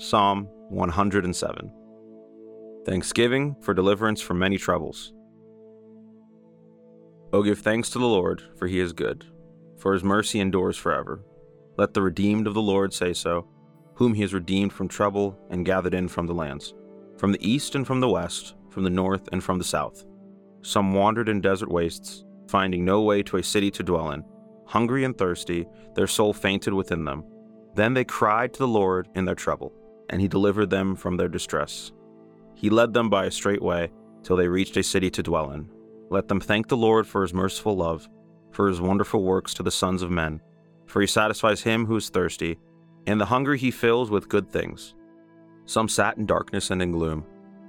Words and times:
Psalm 0.00 0.44
107. 0.68 1.72
Thanksgiving 2.86 3.56
for 3.60 3.74
deliverance 3.74 4.20
from 4.20 4.38
many 4.38 4.56
troubles. 4.56 5.12
O 7.32 7.42
give 7.42 7.58
thanks 7.58 7.90
to 7.90 7.98
the 7.98 8.06
Lord, 8.06 8.44
for 8.56 8.68
he 8.68 8.78
is 8.78 8.92
good, 8.92 9.24
for 9.76 9.92
his 9.92 10.04
mercy 10.04 10.38
endures 10.38 10.76
forever. 10.76 11.24
Let 11.76 11.94
the 11.94 12.02
redeemed 12.02 12.46
of 12.46 12.54
the 12.54 12.62
Lord 12.62 12.94
say 12.94 13.12
so, 13.12 13.48
whom 13.94 14.14
he 14.14 14.22
has 14.22 14.32
redeemed 14.32 14.72
from 14.72 14.86
trouble 14.86 15.36
and 15.50 15.66
gathered 15.66 15.94
in 15.94 16.06
from 16.06 16.28
the 16.28 16.34
lands, 16.34 16.74
from 17.16 17.32
the 17.32 17.44
east 17.44 17.74
and 17.74 17.84
from 17.84 17.98
the 17.98 18.08
west, 18.08 18.54
from 18.70 18.84
the 18.84 18.90
north 18.90 19.28
and 19.32 19.42
from 19.42 19.58
the 19.58 19.64
south. 19.64 20.04
Some 20.62 20.94
wandered 20.94 21.28
in 21.28 21.40
desert 21.40 21.72
wastes, 21.72 22.24
finding 22.46 22.84
no 22.84 23.02
way 23.02 23.24
to 23.24 23.38
a 23.38 23.42
city 23.42 23.72
to 23.72 23.82
dwell 23.82 24.12
in. 24.12 24.22
Hungry 24.64 25.02
and 25.02 25.18
thirsty, 25.18 25.66
their 25.96 26.06
soul 26.06 26.32
fainted 26.32 26.72
within 26.72 27.04
them. 27.04 27.24
Then 27.74 27.94
they 27.94 28.04
cried 28.04 28.52
to 28.54 28.58
the 28.60 28.68
Lord 28.68 29.08
in 29.14 29.24
their 29.24 29.34
trouble, 29.34 29.72
and 30.10 30.20
he 30.20 30.28
delivered 30.28 30.70
them 30.70 30.96
from 30.96 31.16
their 31.16 31.28
distress. 31.28 31.92
He 32.54 32.70
led 32.70 32.92
them 32.92 33.08
by 33.08 33.26
a 33.26 33.30
straight 33.30 33.62
way 33.62 33.90
till 34.22 34.36
they 34.36 34.48
reached 34.48 34.76
a 34.76 34.82
city 34.82 35.10
to 35.10 35.22
dwell 35.22 35.52
in. 35.52 35.70
Let 36.10 36.28
them 36.28 36.40
thank 36.40 36.68
the 36.68 36.76
Lord 36.76 37.06
for 37.06 37.22
his 37.22 37.34
merciful 37.34 37.76
love, 37.76 38.08
for 38.50 38.68
his 38.68 38.80
wonderful 38.80 39.22
works 39.22 39.54
to 39.54 39.62
the 39.62 39.70
sons 39.70 40.02
of 40.02 40.10
men. 40.10 40.40
For 40.86 41.00
he 41.00 41.06
satisfies 41.06 41.62
him 41.62 41.86
who 41.86 41.96
is 41.96 42.08
thirsty, 42.08 42.58
and 43.06 43.20
the 43.20 43.26
hungry 43.26 43.58
he 43.58 43.70
fills 43.70 44.10
with 44.10 44.28
good 44.28 44.50
things. 44.50 44.94
Some 45.66 45.88
sat 45.88 46.16
in 46.16 46.26
darkness 46.26 46.70
and 46.70 46.80
in 46.80 46.92
gloom, 46.92 47.24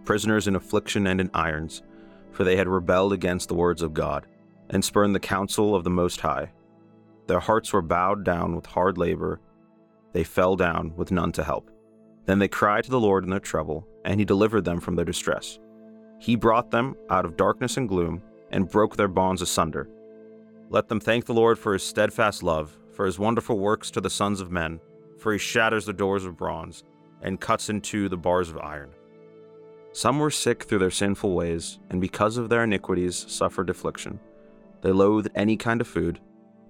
prisoners 0.06 0.48
in 0.48 0.56
affliction 0.56 1.06
and 1.08 1.20
in 1.20 1.30
irons, 1.34 1.84
for 2.32 2.44
they 2.44 2.56
had 2.56 2.68
rebelled 2.68 3.12
against 3.12 3.50
the 3.50 3.56
words 3.56 3.82
of 3.82 3.94
God, 3.94 4.26
and 4.70 4.84
spurned 4.84 5.14
the 5.14 5.20
counsel 5.20 5.76
of 5.76 5.84
the 5.84 5.90
Most 5.90 6.22
High. 6.22 6.52
Their 7.28 7.40
hearts 7.40 7.74
were 7.74 7.82
bowed 7.82 8.24
down 8.24 8.56
with 8.56 8.66
hard 8.66 8.98
labor, 8.98 9.42
they 10.14 10.24
fell 10.24 10.56
down 10.56 10.96
with 10.96 11.12
none 11.12 11.32
to 11.34 11.44
help. 11.44 11.70
Then 12.26 12.40
they 12.40 12.48
cried 12.48 12.84
to 12.84 12.92
the 12.92 13.00
Lord 13.00 13.24
in 13.24 13.30
their 13.30 13.40
trouble, 13.40 13.88
and 14.06 14.20
he 14.20 14.26
delivered 14.26 14.66
them 14.66 14.80
from 14.80 14.96
their 14.96 15.06
distress. 15.06 15.60
He 16.20 16.36
brought 16.36 16.72
them 16.72 16.96
out 17.10 17.26
of 17.26 17.38
darkness 17.38 17.78
and 17.78 17.88
gloom, 17.88 18.22
and 18.52 18.70
broke 18.70 18.96
their 18.96 19.08
bonds 19.08 19.42
asunder. 19.42 19.90
Let 20.70 20.88
them 20.88 21.00
thank 21.00 21.26
the 21.26 21.34
Lord 21.34 21.58
for 21.58 21.74
his 21.74 21.84
steadfast 21.84 22.44
love, 22.44 22.78
for 22.94 23.06
his 23.06 23.18
wonderful 23.18 23.58
works 23.58 23.90
to 23.92 24.02
the 24.02 24.10
sons 24.10 24.42
of 24.42 24.52
men, 24.52 24.80
for 25.18 25.34
he 25.34 25.40
shatters 25.40 25.86
the 25.86 25.94
doors 25.94 26.26
of 26.26 26.38
bronze, 26.38 26.84
and 27.22 27.40
cuts 27.40 27.70
in 27.70 27.82
two 27.82 28.10
the 28.10 28.18
bars 28.18 28.50
of 28.50 28.58
iron. 28.58 28.92
Some 29.92 30.20
were 30.20 30.30
sick 30.30 30.64
through 30.64 30.80
their 30.80 30.92
sinful 30.92 31.34
ways, 31.34 31.80
and 31.90 32.00
because 32.00 32.38
of 32.38 32.50
their 32.50 32.64
iniquities 32.64 33.26
suffered 33.28 33.70
affliction. 33.70 34.20
They 34.82 34.92
loathed 34.92 35.30
any 35.36 35.58
kind 35.58 35.82
of 35.82 35.88
food, 35.88 36.20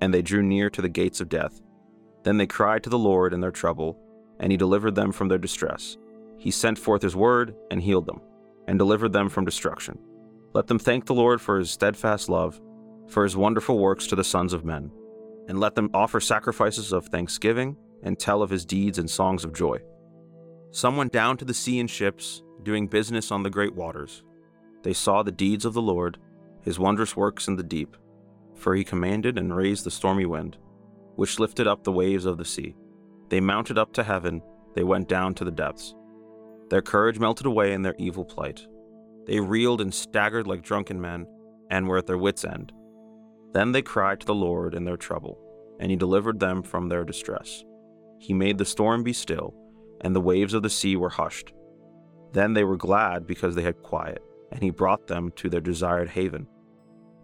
and 0.02 0.14
they 0.14 0.22
drew 0.22 0.42
near 0.42 0.70
to 0.70 0.81
the 0.81 0.89
gates 0.89 1.20
of 1.20 1.30
death. 1.30 1.61
Then 2.23 2.38
they 2.38 2.47
cried 2.47 2.83
to 2.83 2.89
the 2.89 2.97
Lord 2.97 3.33
in 3.33 3.42
their 3.42 3.52
trouble, 3.52 3.97
and 4.40 4.52
he 4.52 4.58
delivered 4.58 4.95
them 4.95 5.12
from 5.12 5.28
their 5.28 5.38
distress. 5.38 5.98
He 6.38 6.52
sent 6.52 6.78
forth 6.78 7.02
his 7.02 7.16
word 7.16 7.56
and 7.70 7.82
healed 7.82 8.06
them, 8.06 8.22
and 8.68 8.80
delivered 8.80 9.14
them 9.14 9.30
from 9.30 9.45
destruction. 9.45 10.00
Let 10.54 10.68
them 10.68 10.80
thank 10.80 11.06
the 11.06 11.14
Lord 11.14 11.42
for 11.42 11.59
his 11.59 11.70
steadfast 11.70 12.30
love, 12.30 12.60
for 13.08 13.23
his 13.23 13.36
wonderful 13.36 13.78
works 13.78 14.08
to 14.08 14.16
the 14.16 14.23
sons 14.23 14.54
of 14.54 14.66
men, 14.66 14.92
and 15.48 15.60
let 15.60 15.76
them 15.76 15.90
offer 15.94 16.20
sacrifices 16.20 16.94
of 16.94 17.08
thanksgiving 17.08 17.76
and 18.04 18.17
tell 18.17 18.42
of 18.42 18.50
his 18.50 18.66
deeds 18.66 18.98
and 18.98 19.10
songs 19.10 19.44
of 19.44 19.54
joy. 19.54 19.80
Some 20.72 20.95
went 20.95 21.12
down 21.12 21.38
to 21.38 21.45
the 21.45 21.54
sea 21.54 21.80
in 21.80 21.88
ships, 21.88 22.44
doing 22.64 22.88
business 22.88 23.32
on 23.32 23.44
the 23.44 23.50
great 23.50 23.73
waters. 23.73 24.23
They 24.84 24.94
saw 24.94 25.23
the 25.23 25.32
deeds 25.32 25.66
of 25.66 25.73
the 25.73 25.82
Lord, 25.82 26.17
his 26.62 26.80
wondrous 26.80 27.16
works 27.16 27.48
in 27.48 27.56
the 27.56 27.64
deep, 27.64 27.98
for 28.56 28.76
he 28.76 28.84
commanded 28.84 29.38
and 29.38 29.56
raised 29.56 29.84
the 29.84 29.92
stormy 29.92 30.26
wind, 30.26 30.58
which 31.16 31.40
lifted 31.40 31.67
up 31.67 31.84
the 31.84 31.92
waves 31.92 32.26
of 32.26 32.38
the 32.38 32.45
sea. 32.45 32.76
They 33.30 33.39
mounted 33.39 33.77
up 33.77 33.94
to 33.94 34.03
heaven, 34.03 34.41
they 34.75 34.83
went 34.83 35.08
down 35.08 35.33
to 35.35 35.45
the 35.45 35.52
depths. 35.52 35.95
Their 36.69 36.81
courage 36.81 37.19
melted 37.19 37.45
away 37.45 37.73
in 37.73 37.81
their 37.81 37.95
evil 37.97 38.25
plight. 38.25 38.66
They 39.25 39.39
reeled 39.39 39.81
and 39.81 39.94
staggered 39.94 40.47
like 40.47 40.63
drunken 40.63 40.99
men, 40.99 41.27
and 41.70 41.87
were 41.87 41.98
at 41.98 42.08
their 42.08 42.17
wits' 42.17 42.45
end. 42.45 42.71
Then 43.54 43.71
they 43.71 43.81
cried 43.81 44.20
to 44.20 44.26
the 44.26 44.36
Lord 44.36 44.73
in 44.73 44.86
their 44.86 44.98
trouble, 44.98 45.39
and 45.80 45.92
he 45.92 45.98
delivered 45.98 46.39
them 46.39 46.64
from 46.64 46.87
their 46.87 47.04
distress. 47.04 47.64
He 48.20 48.33
made 48.33 48.58
the 48.58 48.65
storm 48.65 49.04
be 49.04 49.14
still, 49.14 49.54
and 50.02 50.15
the 50.15 50.21
waves 50.21 50.54
of 50.54 50.64
the 50.64 50.70
sea 50.70 50.95
were 50.95 51.09
hushed. 51.09 51.54
Then 52.33 52.54
they 52.54 52.64
were 52.64 52.77
glad 52.77 53.25
because 53.25 53.55
they 53.55 53.64
had 53.64 53.81
quiet, 53.81 54.23
and 54.52 54.61
he 54.61 54.70
brought 54.70 55.08
them 55.08 55.31
to 55.37 55.49
their 55.49 55.61
desired 55.61 56.09
haven. 56.09 56.48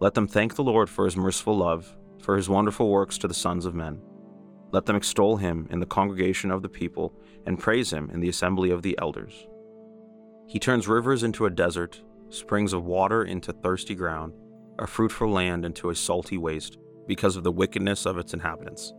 Let 0.00 0.14
them 0.14 0.26
thank 0.26 0.54
the 0.54 0.64
Lord 0.64 0.90
for 0.90 1.04
his 1.04 1.16
merciful 1.16 1.56
love, 1.56 1.96
for 2.20 2.36
his 2.36 2.48
wonderful 2.48 2.90
works 2.90 3.18
to 3.18 3.28
the 3.28 3.34
sons 3.34 3.66
of 3.66 3.74
men. 3.74 4.00
Let 4.72 4.86
them 4.86 4.96
extol 4.96 5.36
him 5.36 5.68
in 5.70 5.80
the 5.80 5.86
congregation 5.86 6.50
of 6.50 6.62
the 6.62 6.68
people, 6.68 7.14
and 7.46 7.58
praise 7.58 7.92
him 7.92 8.10
in 8.12 8.20
the 8.20 8.28
assembly 8.28 8.70
of 8.70 8.82
the 8.82 8.98
elders. 9.00 9.46
He 10.46 10.58
turns 10.58 10.88
rivers 10.88 11.22
into 11.22 11.46
a 11.46 11.50
desert, 11.50 12.02
springs 12.28 12.72
of 12.72 12.84
water 12.84 13.24
into 13.24 13.52
thirsty 13.52 13.94
ground, 13.94 14.32
a 14.78 14.86
fruitful 14.86 15.30
land 15.30 15.64
into 15.64 15.90
a 15.90 15.94
salty 15.94 16.38
waste, 16.38 16.78
because 17.06 17.36
of 17.36 17.44
the 17.44 17.52
wickedness 17.52 18.04
of 18.04 18.18
its 18.18 18.34
inhabitants. 18.34 18.92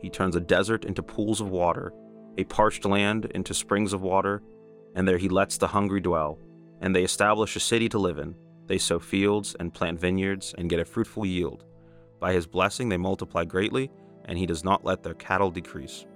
He 0.00 0.10
turns 0.10 0.34
a 0.34 0.40
desert 0.40 0.84
into 0.84 1.02
pools 1.02 1.40
of 1.40 1.50
water, 1.50 1.92
a 2.38 2.44
parched 2.44 2.84
land 2.84 3.26
into 3.34 3.54
springs 3.54 3.92
of 3.92 4.00
water, 4.00 4.42
and 4.94 5.06
there 5.06 5.18
he 5.18 5.28
lets 5.28 5.58
the 5.58 5.68
hungry 5.68 6.00
dwell, 6.00 6.38
and 6.80 6.96
they 6.96 7.04
establish 7.04 7.54
a 7.54 7.60
city 7.60 7.88
to 7.90 7.98
live 7.98 8.18
in. 8.18 8.34
They 8.66 8.78
sow 8.78 8.98
fields 8.98 9.54
and 9.60 9.74
plant 9.74 10.00
vineyards 10.00 10.54
and 10.56 10.70
get 10.70 10.80
a 10.80 10.84
fruitful 10.84 11.26
yield. 11.26 11.64
By 12.18 12.32
his 12.32 12.46
blessing 12.46 12.88
they 12.88 12.96
multiply 12.96 13.44
greatly, 13.44 13.90
and 14.24 14.38
he 14.38 14.46
does 14.46 14.64
not 14.64 14.84
let 14.84 15.02
their 15.02 15.14
cattle 15.14 15.50
decrease. 15.50 16.06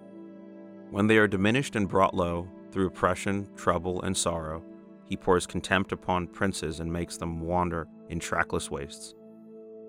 When 0.91 1.07
they 1.07 1.19
are 1.19 1.29
diminished 1.29 1.77
and 1.77 1.89
brought 1.89 2.15
low 2.15 2.49
through 2.71 2.87
oppression, 2.87 3.49
trouble, 3.57 4.03
and 4.03 4.17
sorrow, 4.17 4.63
he 5.05 5.17
pours 5.17 5.47
contempt 5.47 5.93
upon 5.93 6.27
princes 6.27 6.81
and 6.81 6.93
makes 6.93 7.17
them 7.17 7.41
wander 7.41 7.89
in 8.09 8.19
trackless 8.19 8.71
wastes. 8.71 9.15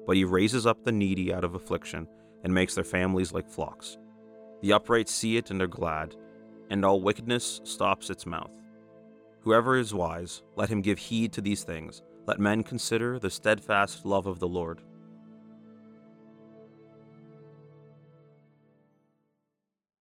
But 0.06 0.16
he 0.16 0.23
raises 0.23 0.66
up 0.66 0.83
the 0.83 0.91
needy 0.91 1.33
out 1.33 1.44
of 1.44 1.56
affliction 1.56 2.07
and 2.44 2.53
makes 2.53 2.75
their 2.75 2.83
families 2.83 3.33
like 3.33 3.50
flocks. 3.50 3.97
The 4.61 4.73
upright 4.73 5.09
see 5.09 5.38
it 5.38 5.51
and 5.51 5.61
are 5.61 5.67
glad, 5.67 6.16
and 6.69 6.83
all 6.83 7.01
wickedness 7.01 7.61
stops 7.63 8.09
its 8.09 8.25
mouth. 8.25 8.51
Whoever 9.41 9.77
is 9.77 9.94
wise, 9.94 10.44
let 10.56 10.69
him 10.69 10.81
give 10.81 10.97
heed 10.97 11.31
to 11.33 11.41
these 11.41 11.63
things. 11.63 12.01
Let 12.25 12.39
men 12.39 12.63
consider 12.63 13.19
the 13.19 13.29
steadfast 13.29 14.06
love 14.06 14.27
of 14.27 14.39
the 14.39 14.47
Lord. 14.47 14.81